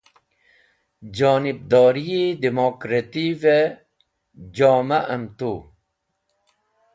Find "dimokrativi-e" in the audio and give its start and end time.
2.41-3.57